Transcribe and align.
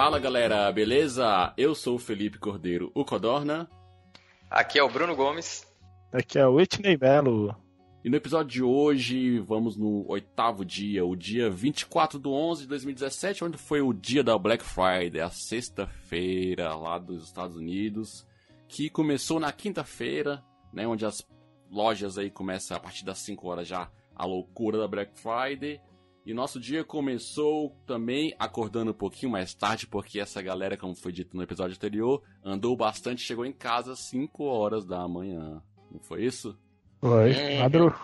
Fala 0.00 0.18
galera, 0.18 0.72
beleza? 0.72 1.52
Eu 1.58 1.74
sou 1.74 1.96
o 1.96 1.98
Felipe 1.98 2.38
Cordeiro, 2.38 2.90
o 2.94 3.04
Codorna. 3.04 3.68
Aqui 4.48 4.78
é 4.78 4.82
o 4.82 4.88
Bruno 4.88 5.14
Gomes. 5.14 5.70
Aqui 6.10 6.38
é 6.38 6.46
o 6.46 6.54
Whitney 6.54 6.96
Melo. 6.98 7.54
E 8.02 8.08
no 8.08 8.16
episódio 8.16 8.50
de 8.50 8.62
hoje, 8.62 9.38
vamos 9.40 9.76
no 9.76 10.06
oitavo 10.08 10.64
dia, 10.64 11.04
o 11.04 11.14
dia 11.14 11.50
24 11.50 12.18
de 12.18 12.26
11 12.26 12.62
de 12.62 12.68
2017, 12.68 13.44
onde 13.44 13.58
foi 13.58 13.82
o 13.82 13.92
dia 13.92 14.24
da 14.24 14.38
Black 14.38 14.64
Friday, 14.64 15.20
a 15.20 15.28
sexta-feira 15.28 16.74
lá 16.74 16.98
dos 16.98 17.24
Estados 17.24 17.58
Unidos, 17.58 18.26
que 18.68 18.88
começou 18.88 19.38
na 19.38 19.52
quinta-feira, 19.52 20.42
né, 20.72 20.86
onde 20.86 21.04
as 21.04 21.22
lojas 21.70 22.16
aí 22.16 22.30
começam 22.30 22.74
a 22.74 22.80
partir 22.80 23.04
das 23.04 23.18
5 23.18 23.46
horas 23.46 23.68
já 23.68 23.90
a 24.16 24.24
loucura 24.24 24.78
da 24.78 24.88
Black 24.88 25.12
Friday. 25.20 25.78
E 26.26 26.34
nosso 26.34 26.60
dia 26.60 26.84
começou 26.84 27.74
também 27.86 28.34
acordando 28.38 28.90
um 28.90 28.94
pouquinho 28.94 29.32
mais 29.32 29.54
tarde, 29.54 29.86
porque 29.86 30.20
essa 30.20 30.40
galera, 30.42 30.76
como 30.76 30.94
foi 30.94 31.12
dito 31.12 31.36
no 31.36 31.42
episódio 31.42 31.74
anterior, 31.74 32.22
andou 32.44 32.76
bastante, 32.76 33.22
chegou 33.22 33.44
em 33.46 33.52
casa 33.52 33.92
às 33.92 34.00
5 34.00 34.44
horas 34.44 34.84
da 34.84 35.06
manhã. 35.08 35.62
Não 35.90 36.00
foi 36.00 36.24
isso? 36.24 36.56
Foi, 37.00 37.32
Uhum. 37.32 37.58
madru. 37.60 37.94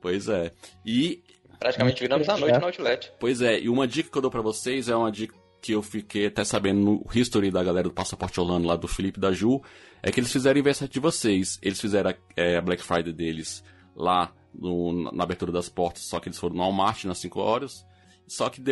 Pois 0.00 0.28
é. 0.28 0.52
E 0.84 1.22
Praticamente 1.58 2.00
viramos 2.00 2.28
a 2.28 2.36
noite 2.36 2.58
no 2.58 2.66
Outlet. 2.66 3.12
Pois 3.18 3.42
é, 3.42 3.60
e 3.60 3.68
uma 3.68 3.86
dica 3.86 4.08
que 4.10 4.16
eu 4.16 4.22
dou 4.22 4.30
pra 4.30 4.40
vocês 4.40 4.88
é 4.88 4.96
uma 4.96 5.10
dica 5.10 5.34
que 5.60 5.72
eu 5.72 5.82
fiquei 5.82 6.26
até 6.26 6.44
sabendo 6.44 6.80
no 6.80 7.04
history 7.12 7.50
da 7.50 7.62
galera 7.64 7.88
do 7.88 7.92
Passaporte 7.94 8.38
Orlando, 8.40 8.66
lá 8.68 8.76
do 8.76 8.86
Felipe 8.86 9.18
e 9.18 9.20
da 9.20 9.32
Ju, 9.32 9.60
é 10.00 10.12
que 10.12 10.20
eles 10.20 10.32
fizeram 10.32 10.56
o 10.56 10.60
inverso 10.60 10.88
de 10.88 11.00
vocês. 11.00 11.58
Eles 11.60 11.80
fizeram 11.80 12.14
é, 12.36 12.56
a 12.56 12.62
Black 12.62 12.80
Friday 12.82 13.12
deles 13.12 13.62
lá 13.94 14.32
no- 14.54 15.10
na 15.12 15.22
abertura 15.22 15.52
das 15.52 15.68
portas, 15.68 16.04
só 16.04 16.18
que 16.20 16.28
eles 16.28 16.38
foram 16.38 16.54
no 16.56 16.62
Walmart 16.62 17.04
nas 17.04 17.18
5 17.18 17.40
horas. 17.40 17.86
Só 18.26 18.50
que 18.50 18.62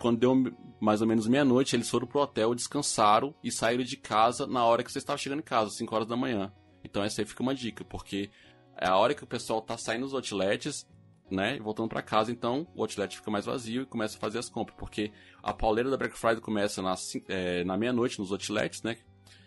quando 0.00 0.18
deu 0.18 0.34
mais 0.80 1.00
ou 1.00 1.06
menos 1.06 1.28
meia-noite, 1.28 1.76
eles 1.76 1.88
foram 1.88 2.06
pro 2.06 2.20
hotel, 2.20 2.52
descansaram 2.54 3.32
e 3.44 3.50
saíram 3.52 3.84
de 3.84 3.96
casa 3.96 4.46
na 4.46 4.64
hora 4.64 4.82
que 4.82 4.90
você 4.90 4.98
estava 4.98 5.16
chegando 5.18 5.38
em 5.38 5.44
casa, 5.44 5.70
5 5.70 5.94
horas 5.94 6.08
da 6.08 6.16
manhã. 6.16 6.52
Então 6.82 7.02
essa 7.02 7.22
aí 7.22 7.24
fica 7.24 7.42
uma 7.42 7.54
dica, 7.54 7.84
porque 7.84 8.28
é 8.76 8.88
a 8.88 8.96
hora 8.96 9.14
que 9.14 9.22
o 9.22 9.26
pessoal 9.26 9.62
tá 9.62 9.78
saindo 9.78 10.04
dos 10.04 10.14
outlets, 10.14 10.84
né, 11.30 11.56
e 11.56 11.60
voltando 11.60 11.88
pra 11.88 12.02
casa, 12.02 12.30
então 12.32 12.66
o 12.74 12.82
outlet 12.82 13.16
fica 13.16 13.30
mais 13.30 13.46
vazio 13.46 13.82
e 13.82 13.86
começa 13.86 14.16
a 14.16 14.20
fazer 14.20 14.38
as 14.38 14.48
compras, 14.50 14.76
porque 14.76 15.10
a 15.42 15.54
pauleira 15.54 15.88
da 15.90 15.96
Black 15.96 16.18
Friday 16.18 16.40
começa 16.40 16.82
na, 16.82 16.94
é, 17.28 17.64
na 17.64 17.78
meia-noite 17.78 18.18
nos 18.18 18.30
outlets, 18.32 18.82
né, 18.82 18.98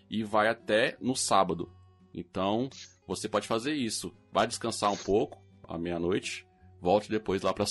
e 0.10 0.24
vai 0.24 0.48
até 0.48 0.98
no 1.02 1.16
sábado. 1.16 1.70
Então, 2.14 2.70
você 3.06 3.30
pode 3.30 3.48
fazer 3.48 3.74
isso. 3.74 4.12
Vai 4.32 4.48
descansar 4.48 4.92
um 4.92 4.98
pouco, 4.98 5.38
à 5.68 5.78
meia-noite, 5.78 6.46
volte 6.82 7.10
depois 7.10 7.42
lá 7.42 7.54
para 7.54 7.66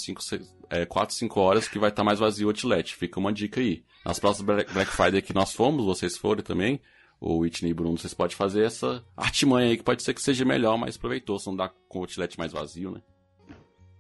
4, 0.88 1.14
5 1.14 1.40
horas, 1.40 1.68
que 1.68 1.78
vai 1.78 1.90
estar 1.90 2.04
mais 2.04 2.18
vazio 2.18 2.48
o 2.48 2.50
outlet. 2.50 2.94
Fica 2.94 3.18
uma 3.20 3.32
dica 3.32 3.60
aí. 3.60 3.82
Nas 4.04 4.18
próximas 4.18 4.64
Black 4.72 4.90
Friday 4.90 5.22
que 5.22 5.34
nós 5.34 5.52
fomos, 5.52 5.84
vocês 5.84 6.16
forem 6.16 6.42
também, 6.44 6.80
o 7.20 7.38
Whitney 7.38 7.70
e 7.70 7.74
Bruno, 7.74 7.96
vocês 7.98 8.12
podem 8.14 8.36
fazer 8.36 8.64
essa 8.64 9.02
artimanha 9.16 9.68
aí, 9.70 9.76
que 9.76 9.82
pode 9.82 10.02
ser 10.02 10.12
que 10.14 10.22
seja 10.22 10.44
melhor, 10.44 10.76
mais 10.76 10.96
proveitoso, 10.96 11.48
não 11.50 11.56
dá 11.56 11.68
com 11.88 11.98
o 11.98 12.02
outlet 12.02 12.38
mais 12.38 12.52
vazio, 12.52 12.90
né? 12.90 13.00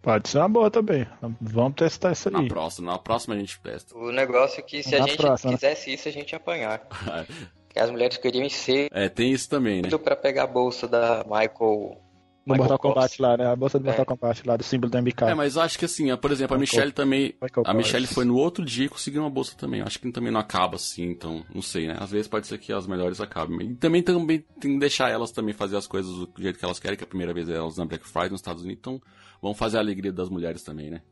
Pode 0.02 0.28
ser 0.28 0.38
uma 0.38 0.48
boa 0.48 0.70
também. 0.70 1.04
Vamos 1.40 1.74
testar 1.74 2.12
isso 2.12 2.30
Na 2.30 2.38
aí. 2.40 2.46
próxima, 2.48 2.92
na 2.92 2.98
próxima 2.98 3.34
a 3.34 3.38
gente 3.38 3.58
testa. 3.60 3.96
O 3.96 4.12
negócio 4.12 4.60
é 4.60 4.62
que 4.62 4.80
se 4.82 4.94
a 4.94 5.00
Na 5.00 5.06
gente 5.08 5.16
próxima, 5.16 5.50
né? 5.50 5.56
quisesse 5.56 5.92
isso, 5.92 6.08
a 6.08 6.12
gente 6.12 6.30
ia 6.30 6.36
apanhar. 6.36 6.86
As 7.74 7.90
mulheres 7.90 8.16
queriam 8.16 8.48
cedo 8.48 8.88
É, 8.92 9.08
tem 9.08 9.32
isso 9.32 9.50
também, 9.50 9.82
né? 9.82 9.88
pra 9.98 10.16
pegar 10.16 10.44
a 10.44 10.46
bolsa 10.46 10.86
da 10.88 11.24
Michael. 11.24 12.00
No 12.46 12.52
Michael 12.52 12.68
Mortal. 12.70 12.78
Kombat 12.94 13.20
lá, 13.22 13.36
né? 13.36 13.46
A 13.46 13.56
bolsa 13.56 13.76
do 13.78 13.84
Mortal 13.84 14.02
É. 14.02 14.06
Kombat 14.06 14.46
lá, 14.46 14.56
do 14.56 14.62
símbolo 14.62 14.90
da 14.90 15.02
MK. 15.02 15.24
É, 15.24 15.34
mas 15.34 15.56
eu 15.56 15.62
acho 15.62 15.76
que 15.78 15.84
assim, 15.84 16.16
por 16.16 16.30
exemplo, 16.30 16.54
a 16.54 16.58
Michael- 16.58 16.76
Michelle 16.86 16.92
também. 16.92 17.34
Michael 17.42 17.66
A. 17.66 17.74
Michelle 17.74 18.06
foi 18.06 18.24
no 18.24 18.36
outro 18.36 18.64
dia 18.64 18.86
e 18.86 18.88
conseguiu 18.88 19.22
uma 19.22 19.30
bolsa 19.30 19.56
também. 19.56 19.80
Eu 19.80 19.86
Acho 19.86 19.98
que 19.98 20.12
também 20.12 20.30
não 20.32 20.38
acaba 20.38 20.76
assim, 20.76 21.02
então, 21.10 21.44
não 21.52 21.60
sei, 21.60 21.88
né? 21.88 21.96
Às 21.98 22.10
vezes 22.12 22.28
pode 22.28 22.46
ser 22.46 22.56
que 22.58 22.72
as 22.72 22.86
melhores 22.86 23.20
acabem. 23.20 23.70
E 23.70 23.74
também, 23.74 24.00
também 24.02 24.44
tem 24.60 24.74
que 24.74 24.78
deixar 24.78 25.10
elas 25.10 25.32
também 25.32 25.52
fazer 25.52 25.76
as 25.76 25.88
coisas 25.88 26.12
do 26.12 26.30
jeito 26.38 26.56
que 26.58 26.64
elas 26.64 26.78
querem, 26.78 26.96
que 26.96 27.02
é 27.02 27.06
a 27.06 27.08
primeira 27.08 27.34
vez 27.34 27.48
elas 27.48 27.76
na 27.76 27.84
Black 27.84 28.06
Friday 28.06 28.30
nos 28.30 28.40
Estados 28.40 28.62
Unidos, 28.62 28.78
então 28.80 29.00
vamos 29.42 29.58
fazer 29.58 29.78
a 29.78 29.80
alegria 29.80 30.12
das 30.12 30.28
mulheres 30.28 30.62
também, 30.62 30.88
né? 30.90 31.02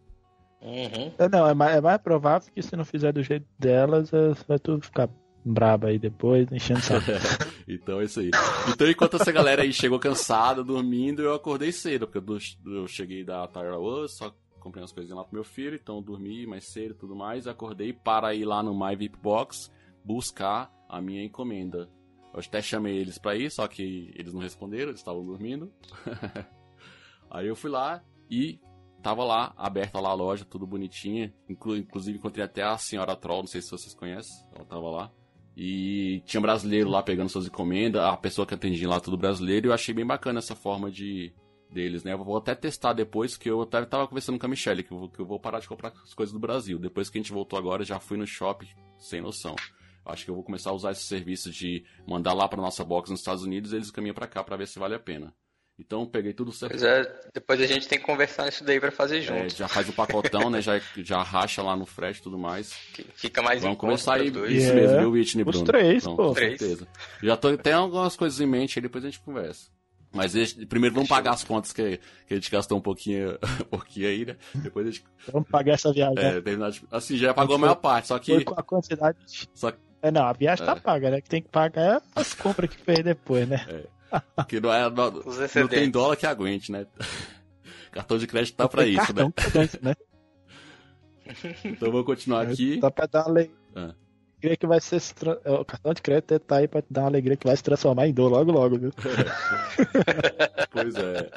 Uhum. 0.63 1.13
É, 1.19 1.29
Não, 1.29 1.47
é 1.47 1.53
mais, 1.53 1.77
é 1.77 1.81
mais 1.81 2.01
provável 2.01 2.49
que 2.55 2.63
se 2.63 2.75
não 2.77 2.85
fizer 2.85 3.13
do 3.13 3.23
jeito 3.23 3.45
delas, 3.59 4.13
é- 4.13 4.33
vai 4.49 4.59
tu 4.59 4.81
ficar 4.81 5.09
braba 5.45 5.89
aí 5.89 5.99
depois, 5.99 6.47
enchendo 6.51 6.81
o 6.81 6.83
saco. 6.83 7.05
então 7.67 8.01
é 8.01 8.05
isso 8.05 8.21
aí. 8.21 8.31
Então, 8.73 8.89
enquanto 8.89 9.17
essa 9.17 9.33
galera 9.33 9.63
aí 9.63 9.73
chegou 9.73 9.99
cansada, 9.99 10.63
dormindo, 10.63 11.23
eu 11.23 11.35
acordei 11.35 11.73
cedo, 11.73 12.07
porque 12.07 12.19
eu, 12.67 12.73
eu 12.73 12.87
cheguei 12.87 13.25
da 13.25 13.47
Tire 13.49 13.69
Wars, 13.69 14.17
só 14.17 14.35
comprei 14.61 14.83
umas 14.83 14.93
coisinhas 14.93 15.19
lá 15.19 15.25
pro 15.25 15.35
meu 15.35 15.45
filho, 15.45 15.79
então 15.81 16.03
dormi 16.03 16.47
mais 16.47 16.65
cedo 16.65 16.93
e 16.93 16.99
tudo 16.99 17.15
mais, 17.15 17.47
acordei 17.47 17.93
para 17.93 18.35
ir 18.35 18.45
lá 18.47 18.63
no 18.63 18.75
My 18.75 18.97
VIP 18.97 19.19
Box 19.19 19.71
buscar 20.03 20.73
a 20.89 21.01
minha 21.01 21.23
encomenda. 21.23 21.91
Eu 22.33 22.41
até 22.41 22.61
chamei 22.61 22.97
eles 22.97 23.19
pra 23.19 23.37
ir, 23.37 23.51
só 23.51 23.69
que 23.69 24.11
eles 24.15 24.33
não 24.33 24.41
responderam, 24.41 24.89
eles 24.89 25.01
estavam 25.01 25.25
dormindo. 25.25 25.73
aí 27.31 27.47
eu 27.47 27.55
fui 27.55 27.71
lá 27.71 28.03
e 28.31 28.59
tava 29.03 29.23
lá, 29.23 29.53
aberta 29.57 30.01
lá 30.01 30.11
a 30.11 30.15
loja, 30.15 30.45
tudo 30.45 30.67
bonitinha. 30.67 31.33
Inclu- 31.49 31.77
inclusive 31.77 32.19
encontrei 32.19 32.45
até 32.45 32.63
a 32.63 32.77
senhora 32.79 33.15
Troll, 33.15 33.41
não 33.43 33.47
sei 33.47 33.61
se 33.63 33.71
vocês 33.71 33.95
conhecem, 33.95 34.35
ela 34.55 34.65
tava 34.65 34.89
lá. 34.91 35.13
E 35.57 36.21
tinha 36.27 36.41
brasileiro 36.41 36.89
lá 36.91 37.03
pegando 37.03 37.29
suas 37.29 37.47
encomendas, 37.47 38.03
a 38.03 38.17
pessoa 38.17 38.47
que 38.47 38.55
atendia 38.55 38.89
lá 38.89 38.99
tudo 39.01 39.17
brasileiro, 39.17 39.67
e 39.67 39.69
eu 39.69 39.73
achei 39.73 39.95
bem 39.95 40.05
bacana 40.07 40.39
essa 40.41 40.55
forma 40.57 40.91
de 40.91 41.33
deles, 41.71 42.03
né? 42.05 42.13
Eu 42.13 42.25
vou 42.25 42.37
até 42.37 42.55
testar 42.55 42.93
depois, 42.93 43.37
que 43.37 43.49
eu 43.51 43.63
até 43.63 43.85
tava 43.85 44.07
conversando 44.07 44.39
com 44.39 44.47
a 44.47 44.49
Michelle, 44.49 44.83
que 44.83 44.93
eu, 44.93 44.99
vou- 44.99 45.09
que 45.09 45.21
eu 45.21 45.27
vou 45.27 45.39
parar 45.41 45.59
de 45.61 45.69
comprar 45.69 45.93
as 46.03 46.15
coisas 46.15 46.33
do 46.33 46.39
Brasil. 46.39 46.79
Depois 46.79 47.09
que 47.11 47.19
a 47.19 47.21
gente 47.21 47.33
voltou 47.33 47.59
agora, 47.59 47.85
já 47.85 47.99
fui 48.01 48.17
no 48.17 48.27
shopping 48.27 48.69
sem 48.99 49.21
noção. 49.21 49.55
Acho 50.05 50.25
que 50.25 50.31
eu 50.31 50.35
vou 50.35 50.45
começar 50.45 50.71
a 50.71 50.75
usar 50.75 50.93
esse 50.93 51.03
serviço 51.05 51.51
de 51.51 51.85
mandar 52.07 52.33
lá 52.33 52.47
pra 52.47 52.61
nossa 52.61 52.85
box 52.85 53.11
nos 53.11 53.21
Estados 53.21 53.43
Unidos 53.43 53.73
eles 53.73 53.91
caminham 53.91 54.15
pra 54.15 54.27
cá 54.27 54.45
pra 54.45 54.57
ver 54.57 54.69
se 54.69 54.79
vale 54.79 54.95
a 54.95 54.99
pena. 55.01 55.35
Então 55.79 56.03
eu 56.03 56.07
peguei 56.07 56.33
tudo 56.33 56.53
certo. 56.53 56.71
Pois 56.71 56.83
é, 56.85 57.21
depois 57.35 57.61
a 57.61 57.67
gente 57.67 57.89
tem 57.89 57.99
que 57.99 58.05
conversar 58.05 58.49
isso 58.49 58.63
daí 58.63 58.79
pra 58.79 58.93
fazer 58.93 59.19
É, 59.19 59.21
junto. 59.23 59.57
já 59.57 59.67
faz 59.67 59.89
o 59.89 59.93
pacotão, 59.93 60.49
né? 60.49 60.61
Já, 60.63 60.81
já 60.99 61.21
racha 61.23 61.63
lá 61.63 61.75
no 61.77 61.85
frete 61.85 62.21
e 62.21 62.23
tudo 62.23 62.39
mais. 62.39 62.73
Que 62.93 63.05
Fica 63.17 63.43
mais 63.43 63.61
Vamos 63.61 63.75
em 63.77 63.79
conta 63.81 63.87
começar 63.93 64.15
aí. 64.15 64.31
dois. 64.31 64.53
Isso 64.53 64.71
É, 64.71 64.75
mesmo, 64.75 64.99
viu, 65.01 65.11
Whitney 65.11 65.43
os 65.43 65.47
Bruno? 65.51 65.65
três, 65.67 66.03
Então, 66.05 66.15
pô. 66.17 66.29
Com 66.29 66.35
Três. 66.35 66.59
certeza. 66.61 66.87
Já 67.23 67.37
tô, 67.37 67.57
tem 67.59 67.73
algumas 67.73 68.15
coisas 68.15 68.41
em 68.41 68.47
mente 68.47 68.79
aí, 68.79 68.83
depois 68.83 69.03
a 69.05 69.09
gente 69.09 69.19
conversa. 69.21 69.69
Mas 70.13 70.33
primeiro 70.69 70.95
vamos 70.95 71.09
pagar 71.09 71.33
as 71.33 71.43
contas 71.43 71.73
que, 71.73 71.99
que 72.29 72.35
a 72.35 72.37
gente 72.37 72.49
gastou 72.53 72.79
um 72.79 72.81
pouquinho, 72.81 73.37
um 73.63 73.65
pouquinho 73.65 74.07
aí, 74.09 74.25
né? 74.25 74.37
Depois 74.55 74.87
a 74.87 74.91
gente. 74.93 75.05
Vamos 75.33 75.49
pagar 75.49 75.73
essa 75.73 75.93
viagem. 75.93 76.17
É, 76.19 76.35
né? 76.35 76.41
terminar 76.41 76.71
de- 76.71 76.85
assim, 76.93 77.17
já 77.17 77.35
pagou 77.35 77.57
a 77.57 77.59
maior 77.59 77.75
parte, 77.75 78.07
só 78.07 78.19
que. 78.21 78.33
Foi 78.33 78.45
com 78.45 78.55
a 78.57 78.63
quantidade. 78.63 79.19
de- 79.27 79.49
Só 79.53 79.73
É, 80.01 80.13
não, 80.13 80.23
a 80.23 80.33
viagem 80.33 80.65
tá 80.65 80.73
É. 80.73 80.81
paga, 80.81 81.11
né? 81.11 81.21
Que 81.21 81.29
tem 81.29 81.43
que 81.43 81.49
pagar 81.49 81.97
é 81.97 82.01
as 82.15 82.33
compras 82.33 82.71
que 82.71 82.77
fez 82.77 83.03
depois, 83.03 83.49
né? 83.49 83.67
Que 84.49 84.61
não, 84.61 84.73
é, 84.73 84.91
não, 84.91 85.09
Os 85.25 85.39
não 85.55 85.69
tem 85.69 85.91
dólar 85.91 86.17
que 86.17 86.27
aguente, 86.27 86.71
né? 86.73 86.87
Cartão 87.93 88.19
de 88.19 88.27
crédito 88.27 88.57
tá 88.57 88.69
pra 88.69 88.83
Tem 88.83 88.93
isso, 88.95 89.01
cartão 89.15 89.27
né? 89.27 89.33
que 89.37 89.47
aguenta, 89.47 89.79
né? 89.83 89.95
Então 91.65 91.91
vamos 91.91 92.07
continuar 92.07 92.43
aqui. 92.43 92.79
Tá 92.81 92.91
pra 92.91 93.07
dar 93.07 93.21
uma 93.23 93.31
alegria 93.31 93.55
Ah. 93.77 93.95
que 94.59 94.67
vai 94.67 94.81
ser. 94.81 95.01
O 95.47 95.65
cartão 95.65 95.95
de 95.95 96.03
crédito 96.03 96.39
tá 96.41 96.57
aí 96.57 96.69
pra 96.69 96.83
te 96.83 96.89
dar 96.91 97.03
uma 97.03 97.09
alegria 97.09 97.37
que 97.37 97.47
vai 97.47 97.57
se 97.57 97.63
transformar 97.63 98.07
em 98.09 98.13
dor 98.13 98.31
logo, 98.31 98.51
logo, 98.53 98.79
viu? 98.79 98.91
Pois 100.71 100.95
é. 100.97 101.31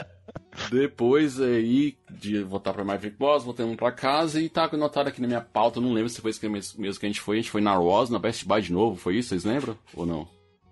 Depois 0.72 1.40
aí 1.40 1.96
de 2.10 2.42
voltar 2.42 2.74
pra 2.74 2.84
Maverick 2.84 3.16
Boss, 3.18 3.44
voltamos 3.44 3.76
pra 3.76 3.92
casa 3.92 4.42
e 4.42 4.50
tá 4.50 4.66
anotado 4.72 5.10
aqui 5.10 5.22
na 5.22 5.28
minha 5.28 5.42
pauta, 5.42 5.80
não 5.80 5.94
lembro 5.94 6.10
se 6.10 6.20
foi 6.20 6.32
isso 6.32 6.50
mesmo 6.50 7.00
que 7.00 7.06
a 7.06 7.10
gente 7.10 7.22
foi, 7.22 7.38
a 7.38 7.42
gente 7.42 7.52
foi 7.52 7.62
na 7.62 7.76
Ross, 7.76 8.10
na 8.10 8.18
Best 8.20 8.46
Buy 8.46 8.62
de 8.62 8.74
novo, 8.74 8.96
foi 8.98 9.18
isso, 9.18 9.30
vocês 9.30 9.44
lembram? 9.46 9.78
Ou 9.94 10.06
não? 10.08 10.28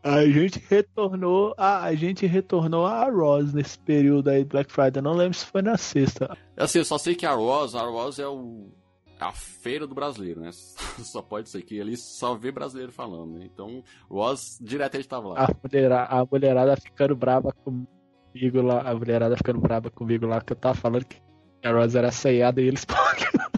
A 0.06 0.24
gente 0.28 0.64
retornou 0.70 1.56
a, 1.58 1.84
a 1.84 1.96
gente 1.96 2.28
retornou 2.28 2.86
a 2.86 3.10
Ross 3.10 3.52
nesse 3.52 3.80
período 3.80 4.30
aí 4.30 4.46
Black 4.46 4.72
Friday. 4.72 5.00
Eu 5.00 5.02
não 5.02 5.14
lembro 5.14 5.36
se 5.36 5.48
foi 5.48 5.64
na 5.64 5.78
sexta. 5.78 6.38
Assim, 6.56 6.78
eu 6.78 6.86
só 6.86 7.00
sei 7.00 7.16
que 7.16 7.26
a 7.26 7.34
Ross, 7.34 7.74
a 7.74 7.82
Ross 7.82 8.20
é 8.20 8.28
o 8.28 8.70
a 9.20 9.32
feira 9.32 9.88
do 9.88 9.96
brasileiro, 9.96 10.42
né? 10.42 10.52
Só 11.02 11.22
pode 11.24 11.50
ser 11.50 11.62
que 11.64 11.80
ali 11.80 11.96
só 11.96 12.36
vê 12.36 12.52
brasileiro 12.52 12.92
falando, 12.92 13.40
né? 13.40 13.46
Então, 13.46 13.82
Ross 14.10 14.60
direto 14.62 14.96
a 14.96 15.00
gente 15.00 15.10
tava 15.10 15.30
lá. 15.30 15.46
A 15.46 15.48
mulherada, 15.64 16.14
a 16.14 16.26
mulherada 16.30 16.76
ficando 16.76 17.16
brava 17.16 17.52
comigo 17.52 18.62
lá. 18.62 18.82
A 18.82 18.94
mulherada 18.94 19.38
ficando 19.38 19.60
brava 19.60 19.90
comigo 19.90 20.28
lá, 20.28 20.42
que 20.42 20.54
eu 20.54 20.58
tava 20.58 20.76
falando 20.76 21.06
que 21.06 21.18
a 21.64 21.72
Ross 21.72 21.96
era 21.96 22.12
ceiada 22.12 22.62
e 22.62 22.68
eles. 22.68 22.86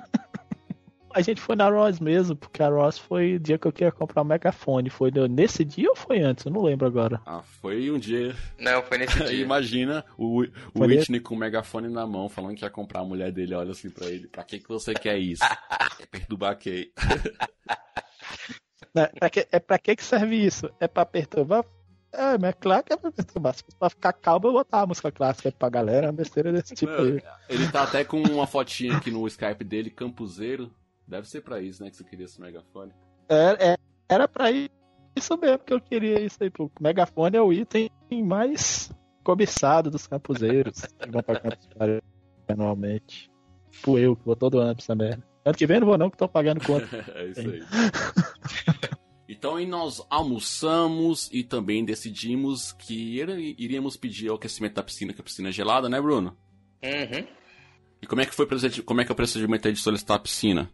A 1.18 1.22
gente 1.22 1.42
foi 1.42 1.56
na 1.56 1.68
Ross 1.68 2.00
mesmo, 2.00 2.36
porque 2.36 2.62
a 2.62 2.70
Ross 2.70 3.00
foi 3.00 3.38
o 3.38 3.40
dia 3.40 3.58
que 3.58 3.68
eu 3.68 3.72
queria 3.72 3.92
comprar 3.92 4.22
um 4.22 4.26
megafone. 4.26 4.88
Foi 4.88 5.10
nesse 5.28 5.66
dia 5.66 5.90
ou 5.90 5.96
foi 5.96 6.20
antes? 6.22 6.46
Eu 6.46 6.52
não 6.52 6.62
lembro 6.62 6.86
agora. 6.86 7.20
Ah, 7.26 7.42
foi 7.42 7.90
um 7.90 7.98
dia. 7.98 8.36
Não, 8.60 8.84
foi 8.84 9.00
nesse 9.00 9.18
dia. 9.26 9.42
Imagina 9.42 10.06
o, 10.16 10.44
o 10.76 10.82
Whitney 10.82 11.20
com 11.20 11.34
o 11.34 11.38
megafone 11.40 11.90
na 11.90 12.06
mão, 12.06 12.30
falando 12.30 12.56
que 12.56 12.64
ia 12.64 12.70
comprar 12.70 13.00
a 13.00 13.04
mulher 13.04 13.32
dele, 13.32 13.56
olha 13.56 13.72
assim 13.72 13.90
pra 13.90 14.06
ele. 14.06 14.28
Pra 14.28 14.44
que, 14.44 14.60
que 14.60 14.68
você 14.70 14.94
quer 14.94 15.18
isso? 15.18 15.44
é 15.44 16.06
perturbar 16.06 16.56
quem? 16.56 16.92
Né? 18.96 19.08
Pra 19.20 19.30
que- 19.30 19.48
é 19.52 19.60
pra 19.60 19.78
que 19.78 19.96
que 19.96 20.04
serve 20.04 20.36
isso? 20.36 20.70
É 20.80 20.88
pra 20.88 21.06
perturbar? 21.06 21.64
É, 22.12 22.38
mas 22.38 22.50
é 22.50 22.54
claro 22.54 22.84
que 22.84 22.94
é 22.94 22.98
pra 22.98 23.12
perturbar. 23.12 23.54
Se 23.54 23.64
fosse 23.64 23.78
pra 23.78 23.90
ficar 23.90 24.14
calmo, 24.14 24.48
eu 24.48 24.54
botar 24.54 24.82
a 24.82 24.88
música 24.88 25.12
clássica 25.12 25.52
pra 25.52 25.70
galera, 25.70 26.08
uma 26.08 26.14
besteira 26.14 26.52
desse 26.52 26.74
tipo 26.74 26.92
Não, 26.92 27.00
aí. 27.04 27.22
Ele 27.50 27.68
tá 27.72 27.84
até 27.84 28.04
com 28.04 28.22
uma 28.22 28.48
fotinha 28.48 28.98
aqui 28.98 29.12
no 29.12 29.28
Skype 29.28 29.64
dele, 29.64 29.90
campuseiro. 29.90 30.72
Deve 31.08 31.28
ser 31.28 31.42
pra 31.42 31.62
isso, 31.62 31.84
né, 31.84 31.90
que 31.90 31.96
você 31.96 32.04
queria 32.04 32.26
esse 32.26 32.40
megafone. 32.40 32.92
É, 33.30 33.72
é, 33.72 33.78
era 34.10 34.28
pra 34.28 34.52
isso 34.52 35.38
mesmo 35.38 35.60
que 35.60 35.74
eu 35.74 35.82
queria 35.82 36.20
isso 36.20 36.38
aí. 36.42 36.52
O 36.60 36.70
megafone 36.80 37.38
é 37.38 37.42
o 37.42 37.54
item 37.54 37.90
mais 38.24 38.92
cobiçado 39.24 39.90
dos 39.90 40.08
campuseiros 40.08 40.82
que 41.00 41.10
vão 41.10 41.24
pra 41.24 41.40
campus 41.40 41.68
anualmente. 42.48 43.32
Tipo 43.72 43.98
eu, 43.98 44.16
que 44.16 44.26
vou 44.26 44.36
todo 44.36 44.60
ano 44.60 44.76
pra 44.76 44.84
essa 44.84 44.96
merda. 44.96 45.24
Ano 45.46 45.56
que 45.56 45.66
vem 45.66 45.80
não 45.80 45.88
vou 45.88 45.98
não, 45.98 46.10
que 46.10 46.18
tô 46.18 46.28
pagando 46.28 46.64
conta. 46.64 46.88
é 47.16 47.26
isso 47.28 47.40
aí. 47.40 47.64
então 49.30 49.56
aí 49.56 49.66
nós 49.66 50.06
almoçamos 50.10 51.30
e 51.32 51.44
também 51.44 51.86
decidimos 51.86 52.74
que 52.74 53.22
iríamos 53.58 53.96
pedir 53.96 54.30
o 54.30 54.36
aquecimento 54.36 54.76
da 54.76 54.84
piscina, 54.84 55.14
que 55.14 55.22
a 55.22 55.24
piscina 55.24 55.50
é 55.50 55.52
gelada, 55.54 55.88
né, 55.88 56.02
Bruno? 56.02 56.38
Uhum. 56.84 57.28
E 58.02 58.08
como 58.08 58.22
é 58.22 58.26
que 58.26 58.36
foi 58.36 58.48
como 58.86 59.02
é 59.02 59.06
que 59.06 59.12
é 59.12 59.14
o 59.14 59.16
procedimento 59.16 59.72
de 59.72 59.80
solicitar 59.80 60.18
a 60.18 60.20
piscina? 60.20 60.70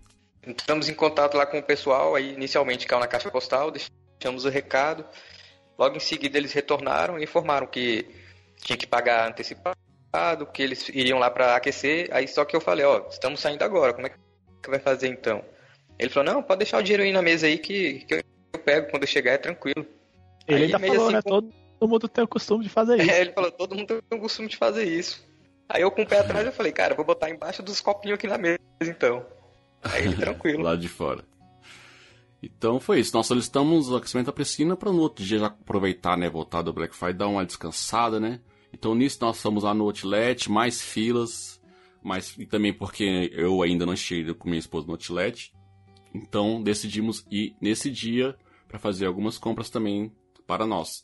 Entramos 0.45 0.90
em 0.90 0.94
contato 0.94 1.38
lá 1.38 1.45
com 1.45 1.57
o 1.57 1.63
pessoal, 1.63 2.16
aí 2.16 2.34
inicialmente 2.34 2.86
caiu 2.86 3.00
na 3.00 3.07
caixa 3.07 3.31
postal, 3.31 3.72
deixamos 3.72 4.45
o 4.45 4.50
recado. 4.50 5.06
Logo 5.78 5.95
em 5.95 6.01
seguida 6.01 6.38
eles 6.38 6.54
retornaram 6.54 7.18
e 7.18 7.24
informaram 7.24 7.66
que 7.66 8.06
tinha 8.57 8.78
que 8.78 8.86
pagar 8.86 9.28
antecipado, 9.28 10.45
que 10.54 10.62
eles 10.62 10.90
iriam 10.90 11.18
lá 11.18 11.30
para 11.30 11.56
aquecer. 11.56 12.10
Aí 12.12 12.28
só 12.28 12.44
que 12.44 12.56
eu 12.56 12.62
falei, 12.62 12.86
ó, 12.86 13.07
estamos 13.10 13.40
saindo 13.40 13.63
agora, 13.63 13.94
como 13.94 14.07
é 14.07 14.10
que 14.10 14.69
vai 14.69 14.80
fazer 14.80 15.07
então? 15.07 15.44
Ele 15.98 16.10
falou, 16.10 16.34
não, 16.34 16.44
pode 16.44 16.60
deixar 16.60 16.80
o 16.80 16.84
dinheiro 16.84 17.04
aí 17.04 17.12
na 17.12 17.22
mesa 17.22 17.48
aí 17.48 17.57
que, 17.57 18.00
que 18.06 18.16
eu 18.16 18.60
pego 18.60 18.90
quando 18.90 19.04
eu 19.04 19.07
chegar, 19.07 19.34
é 19.34 19.38
tranquilo. 19.38 19.86
Ele 20.48 20.57
aí, 20.57 20.63
ainda 20.66 20.80
falou, 20.80 21.06
assim, 21.06 21.16
né, 21.16 21.22
todo, 21.22 21.54
mundo 21.81 22.07
tem 22.07 22.24
o 22.24 22.28
costume 22.28 22.63
de 22.63 22.69
fazer 22.69 23.00
isso. 23.01 23.12
É, 23.12 23.22
ele 23.22 23.31
falou, 23.31 23.51
todo 23.51 23.75
mundo 23.75 24.01
tem 24.01 24.19
o 24.19 24.22
costume 24.22 24.50
de 24.50 24.57
fazer 24.57 24.84
isso. 24.84 25.25
Aí 25.69 25.81
eu 25.81 25.92
com 25.92 26.01
o 26.01 26.07
pé 26.07 26.19
atrás 26.19 26.45
eu 26.45 26.51
falei, 26.51 26.72
cara, 26.72 26.94
vou 26.94 27.06
botar 27.06 27.30
embaixo 27.30 27.63
dos 27.63 27.80
copinhos 27.80 28.16
aqui 28.16 28.28
na 28.28 28.38
mesa 28.38 28.60
então. 28.81 29.25
Aí 29.83 30.13
tranquilo. 30.15 30.63
Lá 30.63 30.75
de 30.75 30.88
fora. 30.88 31.25
Então 32.41 32.80
foi 32.80 33.00
isso. 33.00 33.15
Nós 33.15 33.27
solicitamos 33.27 33.89
o 33.89 33.95
aquecimento 33.95 34.27
da 34.27 34.33
piscina 34.33 34.75
para 34.75 34.91
no 34.91 35.00
outro 35.00 35.24
dia 35.24 35.39
já 35.39 35.47
aproveitar, 35.47 36.18
né? 36.18 36.30
Voltar 36.30 36.62
do 36.62 36.74
Black 36.74 36.95
Friday, 36.95 37.13
dar 37.13 37.27
uma 37.27 37.45
descansada, 37.45 38.19
né? 38.19 38.41
Então 38.74 38.94
nisso 38.95 39.19
nós 39.21 39.41
fomos 39.41 39.63
lá 39.63 39.74
no 39.74 39.85
outlet, 39.85 40.51
mais 40.51 40.81
filas, 40.81 41.62
mas 42.01 42.35
e 42.38 42.45
também 42.45 42.74
porque 42.74 43.31
eu 43.33 43.62
ainda 43.62 43.85
não 43.85 43.94
estive 43.94 44.33
com 44.33 44.50
minha 44.50 44.59
esposa 44.59 44.88
no 44.88 44.94
outlet. 44.94 45.53
Então 46.13 46.62
decidimos 46.62 47.25
ir 47.31 47.56
nesse 47.62 47.89
dia 47.89 48.35
para 48.68 48.80
fazer 48.80 49.06
algumas 49.06 49.38
compras 49.38 49.69
também 49.69 50.12
para 50.45 50.65
nós. 50.65 51.03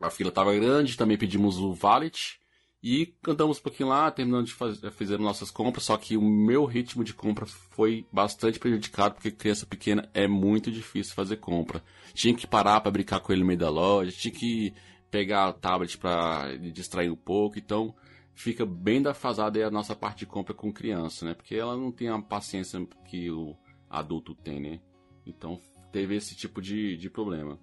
A 0.00 0.10
fila 0.10 0.28
estava 0.30 0.54
grande, 0.54 0.96
também 0.96 1.18
pedimos 1.18 1.58
o 1.58 1.74
valet 1.74 2.38
e 2.82 3.06
cantamos 3.22 3.58
um 3.58 3.62
pouquinho 3.62 3.88
lá, 3.88 4.10
terminando 4.10 4.46
de 4.46 4.54
fazer, 4.54 4.90
fizemos 4.92 5.24
nossas 5.24 5.50
compras, 5.50 5.84
só 5.84 5.96
que 5.96 6.16
o 6.16 6.22
meu 6.22 6.64
ritmo 6.64 7.02
de 7.02 7.12
compra 7.12 7.44
foi 7.46 8.06
bastante 8.12 8.58
prejudicado, 8.58 9.14
porque 9.14 9.32
criança 9.32 9.66
pequena 9.66 10.08
é 10.14 10.28
muito 10.28 10.70
difícil 10.70 11.14
fazer 11.14 11.38
compra. 11.38 11.82
Tinha 12.14 12.34
que 12.34 12.46
parar 12.46 12.80
para 12.80 12.90
brincar 12.90 13.20
com 13.20 13.32
ele 13.32 13.40
no 13.40 13.46
meio 13.46 13.58
da 13.58 13.68
loja, 13.68 14.12
tinha 14.12 14.32
que 14.32 14.72
pegar 15.10 15.48
o 15.48 15.52
tablet 15.54 15.98
para 15.98 16.56
distrair 16.56 17.10
um 17.10 17.16
pouco, 17.16 17.58
então 17.58 17.94
fica 18.32 18.64
bem 18.64 19.02
defasada 19.02 19.66
a 19.66 19.70
nossa 19.70 19.96
parte 19.96 20.20
de 20.20 20.26
compra 20.26 20.54
com 20.54 20.72
criança, 20.72 21.24
né? 21.24 21.34
Porque 21.34 21.56
ela 21.56 21.76
não 21.76 21.90
tem 21.90 22.08
a 22.08 22.20
paciência 22.20 22.86
que 23.08 23.28
o 23.30 23.56
adulto 23.90 24.34
tem, 24.36 24.60
né? 24.60 24.80
Então 25.26 25.60
teve 25.90 26.14
esse 26.14 26.36
tipo 26.36 26.62
de, 26.62 26.96
de 26.96 27.10
problema. 27.10 27.58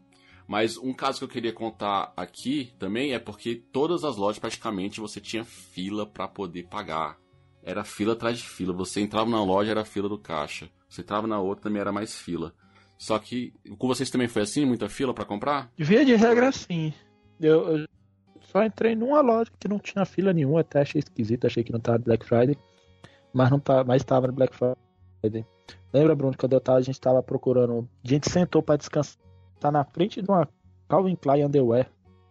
Mas 0.48 0.78
um 0.78 0.94
caso 0.94 1.20
que 1.20 1.24
eu 1.24 1.30
queria 1.30 1.54
contar 1.54 2.14
aqui 2.16 2.74
também 2.78 3.14
é 3.14 3.20
porque 3.20 3.56
todas 3.56 4.04
as 4.04 4.16
lojas 4.16 4.40
praticamente 4.40 5.00
você 5.00 5.20
tinha 5.20 5.44
fila 5.44 6.06
para 6.06 6.28
poder 6.28 6.64
pagar. 6.64 7.18
Era 7.64 7.84
fila 7.84 8.14
atrás 8.14 8.38
de 8.38 8.48
fila. 8.48 8.72
Você 8.74 9.02
entrava 9.02 9.30
na 9.30 9.44
loja, 9.44 9.72
era 9.72 9.84
fila 9.84 10.08
do 10.08 10.20
caixa. 10.20 10.70
Você 10.88 11.02
entrava 11.02 11.26
na 11.26 11.40
outra, 11.40 11.64
também 11.64 11.82
era 11.82 11.92
mais 11.92 12.16
fila. 12.16 12.54
Só 12.98 13.18
que 13.18 13.54
com 13.78 13.88
vocês 13.88 14.10
também 14.10 14.28
foi 14.28 14.44
assim? 14.44 14.66
Muita 14.66 14.88
fila 14.88 15.14
para 15.14 15.26
comprar? 15.26 15.72
Via 15.76 16.06
de 16.06 16.16
regra, 16.16 16.52
sim. 16.52 16.94
Eu, 17.40 17.80
eu, 17.80 17.88
só 18.42 18.64
entrei 18.64 18.96
numa 18.96 19.20
loja 19.22 19.52
que 19.60 19.68
não 19.68 19.80
tinha 19.80 20.06
fila 20.06 20.32
nenhuma, 20.32 20.62
até 20.62 20.82
achei 20.82 21.00
esquisito, 21.00 21.48
achei 21.48 21.64
que 21.64 21.74
não 21.74 21.80
tava 21.80 21.98
Black 21.98 22.24
Friday. 22.26 22.58
Mas 23.34 23.50
não 23.50 23.60
tá, 23.60 23.84
mas 23.84 24.02
estava 24.04 24.28
no 24.28 24.34
Black 24.34 24.56
Friday. 24.56 25.46
Lembra, 25.92 26.16
Bruno, 26.16 26.38
quando 26.38 26.54
eu 26.54 26.62
tava, 26.62 26.78
a 26.78 26.82
gente 26.82 27.02
tava 27.02 27.22
procurando. 27.24 27.90
A 28.04 28.08
gente 28.08 28.30
sentou 28.30 28.62
para 28.62 28.78
descansar 28.78 29.25
tá 29.66 29.72
na 29.72 29.84
frente 29.84 30.22
de 30.22 30.30
uma 30.30 30.48
Calvin 30.88 31.16
Klein 31.16 31.46
Underwear. 31.46 31.90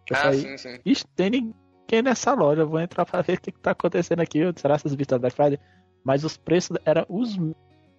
Eu 0.09 0.15
ah, 0.15 0.19
falei, 0.19 0.39
sim, 0.39 0.57
sim. 0.57 1.05
Tem 1.15 1.29
ninguém 1.29 2.01
nessa 2.03 2.33
loja, 2.33 2.65
vou 2.65 2.79
entrar 2.79 3.05
pra 3.05 3.21
ver 3.21 3.37
o 3.37 3.41
que, 3.41 3.51
que 3.51 3.59
tá 3.59 3.71
acontecendo 3.71 4.21
aqui. 4.21 4.39
Será 4.55 4.75
essas 4.75 4.93
vistas 4.95 5.19
Black 5.19 5.35
Friday? 5.35 5.59
Mas 6.03 6.23
os 6.23 6.37
preços 6.37 6.77
eram 6.85 7.05
os 7.09 7.37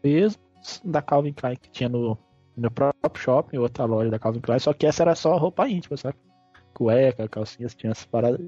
mesmos 0.03 0.41
da 0.85 1.03
Calvin 1.03 1.33
Klein 1.33 1.57
que 1.57 1.71
tinha 1.71 1.89
no, 1.89 2.17
no 2.57 2.71
próprio 2.71 3.23
shopping, 3.23 3.59
outra 3.59 3.85
loja 3.85 4.11
da 4.11 4.19
Calvin 4.19 4.41
Klein, 4.41 4.59
só 4.59 4.73
que 4.73 4.87
essa 4.87 5.03
era 5.03 5.15
só 5.15 5.37
roupa 5.37 5.69
íntima, 5.69 5.97
sabe? 5.97 6.17
Cueca, 6.73 7.29
calcinhas, 7.29 7.75
tinha 7.75 7.91
essas 7.91 8.07
paradas. 8.07 8.41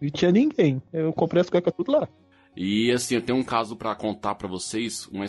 E 0.00 0.10
tinha 0.10 0.30
ninguém. 0.30 0.80
Eu 0.92 1.12
comprei 1.12 1.40
as 1.40 1.50
cuecas 1.50 1.72
tudo 1.74 1.92
lá. 1.92 2.08
E 2.56 2.90
assim, 2.92 3.14
eu 3.14 3.22
tenho 3.22 3.38
um 3.38 3.44
caso 3.44 3.76
para 3.76 3.94
contar 3.94 4.34
para 4.34 4.48
vocês, 4.48 5.06
uma, 5.06 5.26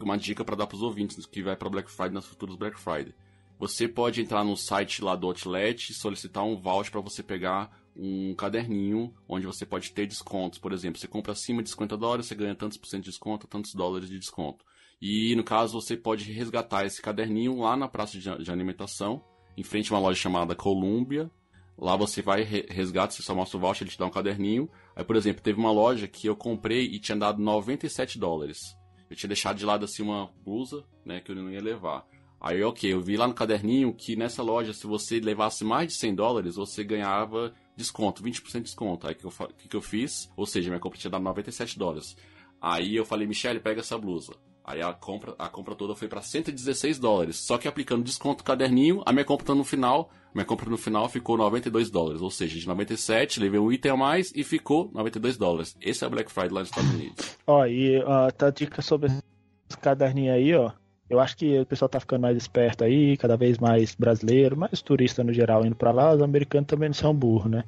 uma 0.00 0.16
dica 0.16 0.44
para 0.44 0.56
dar 0.56 0.66
pros 0.66 0.82
ouvintes 0.82 1.24
que 1.26 1.42
vai 1.42 1.56
para 1.56 1.68
Black 1.68 1.90
Friday 1.90 2.14
nas 2.14 2.26
futuras 2.26 2.56
Black 2.56 2.78
Friday. 2.78 3.14
Você 3.62 3.86
pode 3.86 4.20
entrar 4.20 4.42
no 4.42 4.56
site 4.56 5.04
lá 5.04 5.14
do 5.14 5.28
Outlet 5.28 5.92
e 5.92 5.94
solicitar 5.94 6.42
um 6.42 6.56
voucher 6.56 6.90
para 6.90 7.00
você 7.00 7.22
pegar 7.22 7.70
um 7.96 8.34
caderninho 8.34 9.14
onde 9.28 9.46
você 9.46 9.64
pode 9.64 9.92
ter 9.92 10.04
descontos. 10.04 10.58
Por 10.58 10.72
exemplo, 10.72 10.98
você 10.98 11.06
compra 11.06 11.30
acima 11.30 11.62
de 11.62 11.70
50 11.70 11.96
dólares, 11.96 12.26
você 12.26 12.34
ganha 12.34 12.56
tantos 12.56 12.76
por 12.76 12.88
cento 12.88 13.04
de 13.04 13.10
desconto, 13.10 13.46
tantos 13.46 13.72
dólares 13.72 14.08
de 14.08 14.18
desconto. 14.18 14.64
E 15.00 15.36
no 15.36 15.44
caso, 15.44 15.80
você 15.80 15.96
pode 15.96 16.32
resgatar 16.32 16.84
esse 16.84 17.00
caderninho 17.00 17.60
lá 17.60 17.76
na 17.76 17.86
praça 17.86 18.18
de, 18.18 18.50
alimentação, 18.50 19.24
em 19.56 19.62
frente 19.62 19.92
a 19.92 19.94
uma 19.94 20.02
loja 20.02 20.20
chamada 20.20 20.56
Columbia. 20.56 21.30
Lá 21.78 21.94
você 21.94 22.20
vai, 22.20 22.42
resgata, 22.42 23.14
você 23.14 23.22
só 23.22 23.32
mostra 23.32 23.58
o 23.58 23.60
voucher, 23.60 23.84
ele 23.84 23.92
te 23.92 23.98
dá 23.98 24.06
um 24.06 24.10
caderninho. 24.10 24.68
Aí, 24.96 25.04
por 25.04 25.14
exemplo, 25.14 25.40
teve 25.40 25.60
uma 25.60 25.70
loja 25.70 26.08
que 26.08 26.26
eu 26.26 26.34
comprei 26.34 26.86
e 26.86 26.98
tinha 26.98 27.16
dado 27.16 27.40
97 27.40 28.18
dólares. 28.18 28.76
Eu 29.08 29.14
tinha 29.14 29.28
deixado 29.28 29.56
de 29.56 29.64
lado 29.64 29.84
assim 29.84 30.02
uma 30.02 30.32
blusa, 30.44 30.82
né, 31.06 31.20
que 31.20 31.30
eu 31.30 31.36
não 31.36 31.48
ia 31.48 31.62
levar. 31.62 32.10
Aí, 32.44 32.60
ok, 32.64 32.92
eu 32.92 33.00
vi 33.00 33.16
lá 33.16 33.28
no 33.28 33.34
caderninho 33.34 33.94
que 33.94 34.16
nessa 34.16 34.42
loja, 34.42 34.72
se 34.72 34.84
você 34.84 35.20
levasse 35.20 35.62
mais 35.62 35.86
de 35.86 35.94
100 35.94 36.16
dólares, 36.16 36.56
você 36.56 36.82
ganhava 36.82 37.54
desconto, 37.76 38.20
20% 38.20 38.52
de 38.54 38.60
desconto. 38.62 39.06
Aí, 39.06 39.14
o 39.14 39.16
que, 39.16 39.54
que, 39.58 39.68
que 39.68 39.76
eu 39.76 39.80
fiz? 39.80 40.28
Ou 40.36 40.44
seja, 40.44 40.68
minha 40.68 40.80
compra 40.80 40.98
tinha 40.98 41.10
dado 41.12 41.22
97 41.22 41.78
dólares. 41.78 42.16
Aí 42.60 42.96
eu 42.96 43.04
falei, 43.04 43.28
Michelle, 43.28 43.60
pega 43.60 43.78
essa 43.78 43.96
blusa. 43.96 44.32
Aí 44.64 44.82
a 44.82 44.92
compra, 44.92 45.36
a 45.38 45.48
compra 45.48 45.76
toda 45.76 45.94
foi 45.94 46.08
para 46.08 46.20
116 46.20 46.98
dólares. 46.98 47.36
Só 47.36 47.56
que 47.58 47.68
aplicando 47.68 48.02
desconto 48.02 48.42
caderninho, 48.42 49.02
a 49.06 49.12
minha 49.12 49.24
compra 49.24 49.54
no 49.54 49.62
final, 49.62 50.10
minha 50.34 50.44
compra 50.44 50.68
no 50.68 50.76
final 50.76 51.08
ficou 51.08 51.36
92 51.36 51.90
dólares. 51.90 52.22
Ou 52.22 52.30
seja, 52.30 52.58
de 52.58 52.66
97 52.66 53.38
levei 53.38 53.60
um 53.60 53.70
item 53.70 53.92
a 53.92 53.96
mais 53.96 54.32
e 54.34 54.42
ficou 54.42 54.90
92 54.92 55.36
dólares. 55.36 55.76
Esse 55.80 56.02
é 56.02 56.08
o 56.08 56.10
Black 56.10 56.30
Friday 56.32 56.52
lá 56.52 56.60
nos 56.60 56.70
Estados 56.70 56.90
Unidos. 56.90 57.38
Ó, 57.46 57.64
e 57.66 58.00
uh, 58.00 58.32
tá 58.36 58.50
dica 58.50 58.82
sobre 58.82 59.12
esse 59.12 59.78
caderninho 59.80 60.32
aí, 60.32 60.52
ó. 60.54 60.72
Eu 61.12 61.20
acho 61.20 61.36
que 61.36 61.60
o 61.60 61.66
pessoal 61.66 61.90
tá 61.90 62.00
ficando 62.00 62.22
mais 62.22 62.38
esperto 62.38 62.82
aí, 62.82 63.18
cada 63.18 63.36
vez 63.36 63.58
mais 63.58 63.94
brasileiro, 63.94 64.56
mais 64.56 64.80
turista 64.80 65.22
no 65.22 65.30
geral 65.30 65.66
indo 65.66 65.76
para 65.76 65.90
lá, 65.90 66.14
os 66.14 66.22
americanos 66.22 66.66
também 66.66 66.88
não 66.88 66.94
são 66.94 67.14
burros, 67.14 67.50
né? 67.50 67.64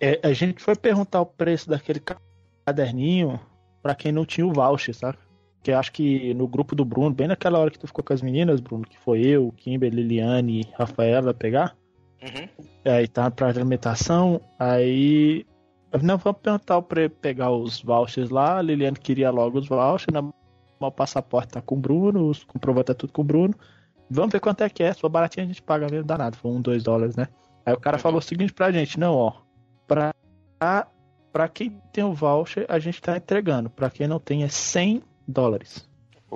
É, 0.00 0.18
a 0.22 0.32
gente 0.32 0.62
foi 0.62 0.74
perguntar 0.74 1.20
o 1.20 1.26
preço 1.26 1.68
daquele 1.68 2.00
caderninho 2.64 3.38
para 3.82 3.94
quem 3.94 4.10
não 4.10 4.24
tinha 4.24 4.46
o 4.46 4.52
voucher, 4.52 4.94
sabe? 4.94 5.18
Que 5.62 5.72
eu 5.72 5.78
acho 5.78 5.92
que 5.92 6.32
no 6.32 6.48
grupo 6.48 6.74
do 6.74 6.86
Bruno, 6.86 7.14
bem 7.14 7.28
naquela 7.28 7.58
hora 7.58 7.70
que 7.70 7.78
tu 7.78 7.86
ficou 7.86 8.02
com 8.02 8.14
as 8.14 8.22
meninas, 8.22 8.60
Bruno, 8.60 8.86
que 8.86 8.98
foi 8.98 9.20
eu, 9.20 9.52
Kimber, 9.58 9.92
Liliane 9.92 10.60
e 10.62 10.66
Rafaela 10.72 11.34
pegar. 11.34 11.76
Uhum. 12.22 12.48
Aí 12.82 13.06
tá 13.06 13.30
pra 13.30 13.48
alimentação, 13.48 14.40
aí. 14.58 15.44
Não, 16.02 16.16
vamos 16.16 16.40
perguntar 16.40 16.80
pra 16.80 17.10
pegar 17.10 17.50
os 17.50 17.82
vouchers 17.82 18.30
lá. 18.30 18.56
A 18.56 18.62
Liliane 18.62 18.98
queria 18.98 19.30
logo 19.30 19.58
os 19.58 19.68
vouchers. 19.68 20.14
Na 20.14 20.22
o 20.78 20.90
passaporte 20.90 21.52
tá 21.52 21.62
com 21.62 21.74
o 21.74 21.78
Bruno, 21.78 22.28
os 22.28 22.44
comprovante 22.44 22.86
tá 22.86 22.94
tudo 22.94 23.12
com 23.12 23.22
o 23.22 23.24
Bruno. 23.24 23.54
Vamos 24.10 24.32
ver 24.32 24.40
quanto 24.40 24.62
é 24.62 24.68
que 24.68 24.82
é. 24.82 24.92
Se 24.92 25.00
for 25.00 25.08
baratinho, 25.08 25.44
a 25.44 25.48
gente 25.48 25.62
paga 25.62 25.86
mesmo 25.90 26.06
danado. 26.06 26.36
Foi 26.36 26.50
um, 26.50 26.60
dois 26.60 26.82
dólares, 26.82 27.16
né? 27.16 27.28
Aí 27.64 27.74
o 27.74 27.80
cara 27.80 27.98
falou 27.98 28.18
o 28.18 28.22
seguinte 28.22 28.52
pra 28.52 28.70
gente: 28.70 28.98
não, 28.98 29.14
ó. 29.14 29.32
Pra, 29.86 30.14
pra 31.32 31.48
quem 31.48 31.80
tem 31.92 32.04
o 32.04 32.12
voucher, 32.12 32.66
a 32.68 32.78
gente 32.78 33.00
tá 33.00 33.16
entregando. 33.16 33.68
Pra 33.70 33.90
quem 33.90 34.06
não 34.06 34.20
tem, 34.20 34.44
é 34.44 34.48
100 34.48 35.02
dólares. 35.26 35.88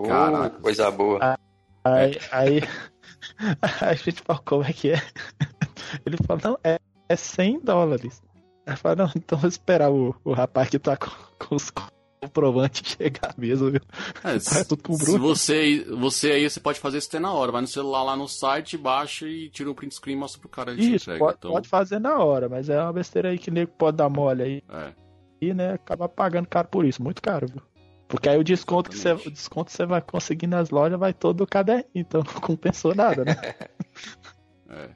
Caraca, 0.07 0.59
coisa 0.61 0.91
boa. 0.91 1.19
Aí, 1.85 2.19
aí, 2.33 2.61
aí 2.61 2.61
a 3.81 3.95
gente 3.95 4.23
falou: 4.23 4.43
como 4.45 4.65
é 4.65 4.73
que 4.73 4.93
é? 4.93 5.03
Ele 6.05 6.17
falou: 6.27 6.43
não, 6.45 6.59
é, 6.65 6.79
é 7.09 7.17
100 7.17 7.61
dólares. 7.61 8.23
Aí 8.67 8.77
falou: 8.77 9.07
não, 9.07 9.13
então 9.15 9.39
vou 9.39 9.49
esperar 9.49 9.91
o, 9.91 10.15
o 10.25 10.33
rapaz 10.33 10.69
que 10.69 10.79
tá 10.79 10.97
com, 10.97 11.11
com 11.39 11.55
os 11.55 11.71
comprovante 12.21 12.83
chegar 12.97 13.35
mesmo, 13.37 13.71
viu? 13.71 13.81
É, 14.23 14.39
se, 14.39 14.65
se 14.65 15.19
você, 15.19 15.85
você 15.85 16.33
aí, 16.33 16.49
você 16.49 16.61
pode 16.61 16.79
fazer 16.79 16.99
isso 16.99 17.09
até 17.09 17.19
na 17.19 17.33
hora. 17.33 17.53
Vai 17.53 17.62
no 17.62 17.67
celular 17.67 18.03
lá 18.03 18.17
no 18.17 18.29
site, 18.29 18.77
baixa 18.77 19.27
e 19.27 19.49
tira 19.49 19.71
um 19.71 19.75
print 19.75 19.95
screen 19.95 20.17
e 20.17 20.21
mostra 20.21 20.41
pro 20.41 20.49
cara 20.49 20.75
de 20.75 20.83
Isso, 20.83 21.11
entrega. 21.11 21.19
Pode, 21.19 21.37
então... 21.39 21.50
pode 21.53 21.69
fazer 21.69 21.99
na 21.99 22.19
hora, 22.19 22.49
mas 22.49 22.69
é 22.69 22.81
uma 22.81 22.93
besteira 22.93 23.31
aí 23.31 23.39
que 23.39 23.50
nego 23.50 23.73
pode 23.73 23.97
dar 23.97 24.09
mole 24.09 24.43
aí. 24.43 24.62
É. 24.69 24.93
E, 25.41 25.55
né, 25.55 25.73
acaba 25.73 26.09
pagando 26.09 26.47
caro 26.47 26.69
por 26.69 26.85
isso, 26.85 27.03
muito 27.03 27.23
caro, 27.23 27.47
viu? 27.47 27.62
Porque 28.07 28.29
aí 28.29 28.39
o 28.39 28.45
desconto, 28.45 28.91
que 28.91 28.99
você, 28.99 29.12
o 29.12 29.31
desconto 29.31 29.71
você 29.71 29.87
vai 29.87 30.03
conseguir 30.03 30.49
nas 30.49 30.71
lojas 30.71 30.99
vai 30.99 31.15
todo 31.15 31.39
do 31.39 31.47
caderno, 31.47 31.85
então 31.95 32.23
não 32.23 32.35
compensou 32.43 32.95
nada, 32.95 33.25
né? 33.25 33.37
É. 34.73 34.89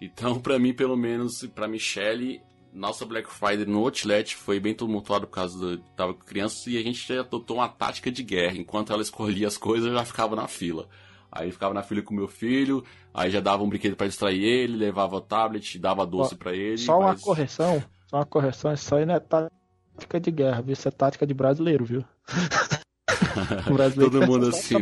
Então, 0.00 0.40
pra 0.40 0.58
mim, 0.58 0.74
pelo 0.74 0.96
menos, 0.96 1.46
pra 1.54 1.68
Michelle, 1.68 2.42
nossa 2.72 3.04
Black 3.04 3.28
Friday 3.30 3.66
no 3.66 3.80
Outlet 3.80 4.36
foi 4.36 4.60
bem 4.60 4.74
tumultuado 4.74 5.26
por 5.26 5.34
causa 5.34 5.76
de 5.76 5.82
tava 5.96 6.14
com 6.14 6.24
crianças 6.24 6.66
e 6.66 6.78
a 6.78 6.82
gente 6.82 7.06
já 7.06 7.20
adotou 7.20 7.56
uma 7.56 7.68
tática 7.68 8.10
de 8.10 8.22
guerra. 8.22 8.56
Enquanto 8.56 8.92
ela 8.92 9.02
escolhia 9.02 9.48
as 9.48 9.56
coisas, 9.56 9.88
eu 9.88 9.94
já 9.94 10.04
ficava 10.04 10.36
na 10.36 10.46
fila. 10.46 10.88
Aí 11.32 11.52
ficava 11.52 11.72
na 11.72 11.82
fila 11.82 12.02
com 12.02 12.14
meu 12.14 12.26
filho, 12.26 12.84
aí 13.14 13.30
já 13.30 13.40
dava 13.40 13.62
um 13.62 13.68
brinquedo 13.68 13.94
para 13.94 14.08
distrair 14.08 14.42
ele, 14.42 14.76
levava 14.76 15.16
o 15.16 15.20
tablet, 15.20 15.78
dava 15.78 16.04
doce 16.04 16.34
para 16.34 16.54
ele. 16.54 16.78
Só 16.78 16.98
uma 16.98 17.16
correção, 17.16 17.82
só 18.08 18.16
uma 18.16 18.26
correção, 18.26 18.72
isso 18.72 18.94
aí 18.96 19.06
não 19.06 19.14
é 19.14 19.20
tática 19.20 20.20
de 20.20 20.30
guerra, 20.30 20.60
viu? 20.60 20.72
Isso 20.72 20.88
é 20.88 20.90
tática 20.90 21.24
de 21.24 21.32
brasileiro, 21.32 21.84
viu? 21.84 22.04
o 23.70 23.74
brasileiro 23.74 24.12
Todo 24.12 24.26
mundo 24.26 24.48
assim. 24.48 24.74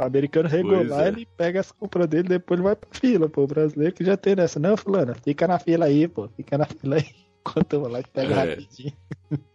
O 0.00 0.06
americano 0.06 0.48
regular, 0.48 1.04
é. 1.04 1.08
ele 1.08 1.26
pega 1.36 1.60
as 1.60 1.70
compras 1.70 2.08
dele, 2.08 2.28
depois 2.28 2.58
ele 2.58 2.66
vai 2.66 2.74
pra 2.74 2.88
fila, 2.92 3.28
pô. 3.28 3.42
O 3.42 3.46
brasileiro 3.46 3.94
que 3.94 4.04
já 4.04 4.16
tem 4.16 4.34
nessa. 4.34 4.58
Não, 4.58 4.76
fulano, 4.76 5.14
fica 5.22 5.46
na 5.46 5.58
fila 5.58 5.84
aí, 5.84 6.08
pô. 6.08 6.28
Fica 6.28 6.56
na 6.56 6.64
fila 6.64 6.96
aí. 6.96 7.04
Enquanto 7.40 7.72
eu 7.72 7.80
vou 7.80 7.88
lá 7.90 8.00
e 8.00 8.04
pega 8.04 8.34
é. 8.34 8.50
rapidinho. 8.50 8.92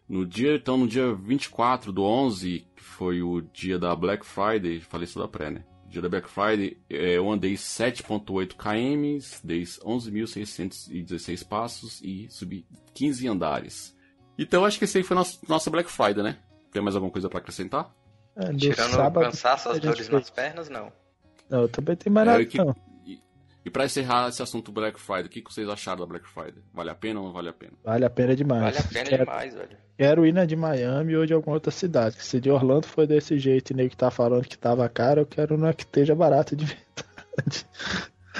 No 0.07 0.23
dia, 0.25 0.55
então, 0.55 0.77
no 0.77 0.87
dia 0.87 1.13
24 1.15 1.91
do 1.91 2.03
11, 2.03 2.67
que 2.75 2.83
foi 2.83 3.23
o 3.23 3.41
dia 3.41 3.79
da 3.79 3.95
Black 3.95 4.23
Friday, 4.23 4.79
falei 4.79 5.05
isso 5.05 5.17
da 5.17 5.27
pré, 5.27 5.49
né? 5.49 5.63
Dia 5.87 6.01
da 6.01 6.09
Black 6.09 6.29
Friday, 6.29 6.77
é, 6.89 7.17
eu 7.17 7.31
andei 7.31 7.53
7.8 7.53 8.55
km, 8.55 9.25
dei 9.43 9.63
11.616 9.63 11.47
passos 11.47 12.01
e 12.03 12.27
subi 12.29 12.67
15 12.93 13.27
andares. 13.27 13.95
Então 14.37 14.65
acho 14.65 14.77
que 14.77 14.85
esse 14.85 14.97
aí 14.97 15.03
foi 15.03 15.15
nosso, 15.15 15.39
nossa 15.47 15.71
Black 15.71 15.89
Friday, 15.89 16.23
né? 16.23 16.37
Tem 16.71 16.83
mais 16.83 16.95
alguma 16.95 17.11
coisa 17.11 17.29
para 17.29 17.39
acrescentar? 17.39 17.91
É, 18.35 18.53
Tirando 18.53 18.91
sábado, 18.91 19.19
o 19.19 19.29
cansaço, 19.29 19.69
as 19.69 19.79
dores 19.79 20.09
nas 20.09 20.29
pernas, 20.29 20.69
não. 20.69 20.91
Não, 21.49 21.61
eu 21.61 21.69
também 21.69 21.95
tenho 21.95 22.13
mais 22.13 22.27
é, 22.27 22.31
nada, 22.31 22.45
que, 22.45 22.57
não. 22.57 22.75
E, 23.05 23.19
e 23.63 23.69
pra 23.69 23.85
encerrar 23.85 24.27
esse 24.27 24.41
assunto 24.41 24.71
Black 24.71 24.99
Friday, 24.99 25.25
o 25.25 25.29
que, 25.29 25.41
vocês 25.41 25.69
acharam 25.69 26.01
da 26.01 26.05
Black 26.05 26.27
Friday? 26.27 26.61
Vale 26.73 26.89
a 26.89 26.95
pena 26.95 27.19
ou 27.19 27.27
não 27.27 27.33
vale 27.33 27.49
a 27.49 27.53
pena? 27.53 27.73
Vale 27.83 28.05
a 28.05 28.09
pena 28.09 28.35
demais. 28.35 28.63
Vale 28.63 28.77
a 28.77 28.83
pena 28.83 29.09
quero, 29.09 29.25
demais, 29.25 29.53
velho. 29.53 29.77
Quero 29.97 30.25
ir 30.25 30.33
na 30.33 30.45
de 30.45 30.55
Miami 30.55 31.15
ou 31.15 31.25
de 31.25 31.33
alguma 31.33 31.55
outra 31.55 31.71
cidade. 31.71 32.21
Se 32.21 32.41
de 32.41 32.49
Orlando 32.49 32.87
foi 32.87 33.07
desse 33.07 33.39
jeito 33.39 33.71
e 33.71 33.73
nem 33.73 33.87
que 33.87 33.95
tá 33.95 34.11
falando 34.11 34.47
que 34.47 34.57
tava 34.57 34.87
caro, 34.89 35.21
eu 35.21 35.25
quero 35.25 35.57
na 35.57 35.73
que 35.73 35.83
esteja 35.83 36.13
barato 36.13 36.55
de 36.55 36.65
verdade. 36.65 37.65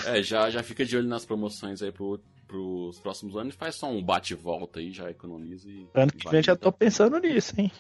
É, 0.07 0.21
já, 0.21 0.49
já 0.49 0.61
fica 0.61 0.83
de 0.83 0.97
olho 0.97 1.07
nas 1.07 1.25
promoções 1.25 1.81
aí 1.81 1.91
pro, 1.91 2.19
pros 2.45 2.99
próximos 2.99 3.37
anos. 3.37 3.55
Faz 3.55 3.75
só 3.75 3.89
um 3.89 4.03
bate-volta 4.03 4.79
aí, 4.79 4.91
já 4.91 5.09
economiza 5.09 5.69
e. 5.69 5.87
Ano 5.93 6.11
que 6.11 6.29
vem 6.29 6.43
já 6.43 6.55
tô 6.55 6.71
pensando 6.71 7.17
nisso, 7.19 7.53
hein? 7.57 7.71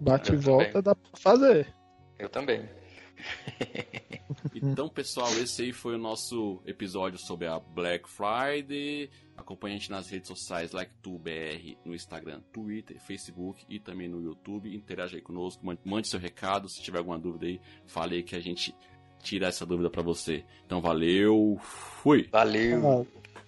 Bate 0.00 0.32
e 0.32 0.36
volta 0.36 0.82
dá 0.82 0.94
pra 0.94 1.10
fazer. 1.14 1.72
Eu 2.18 2.28
também. 2.28 2.68
então, 4.54 4.88
pessoal, 4.88 5.28
esse 5.38 5.62
aí 5.62 5.72
foi 5.72 5.94
o 5.94 5.98
nosso 5.98 6.60
episódio 6.66 7.18
sobre 7.18 7.46
a 7.46 7.58
Black 7.58 8.08
Friday. 8.08 9.10
Acompanhe 9.36 9.74
a 9.74 9.78
gente 9.78 9.90
nas 9.90 10.08
redes 10.08 10.28
sociais 10.28 10.72
LikeTubeBR 10.72 11.78
no 11.84 11.94
Instagram, 11.94 12.40
Twitter, 12.52 13.00
Facebook 13.00 13.64
e 13.68 13.78
também 13.78 14.08
no 14.08 14.22
YouTube. 14.22 14.74
Interaja 14.74 15.16
aí 15.16 15.22
conosco, 15.22 15.64
mande 15.84 16.08
seu 16.08 16.20
recado. 16.20 16.68
Se 16.68 16.82
tiver 16.82 16.98
alguma 16.98 17.18
dúvida 17.18 17.46
aí, 17.46 17.60
fale 17.86 18.16
aí 18.16 18.22
que 18.22 18.36
a 18.36 18.40
gente 18.40 18.74
tira 19.22 19.48
essa 19.48 19.64
dúvida 19.64 19.90
para 19.90 20.02
você. 20.02 20.44
Então, 20.66 20.80
valeu, 20.80 21.58
fui! 21.60 22.28
Valeu! 22.30 23.06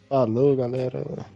Falou, 0.09 0.57
galera! 0.57 1.36